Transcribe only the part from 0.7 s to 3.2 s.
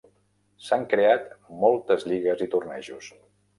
creat moltes lligues i tornejos.